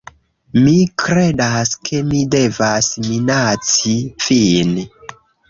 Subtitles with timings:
[0.67, 0.71] Mi
[1.03, 3.95] kredas, ke mi devas minaci
[4.31, 4.75] vin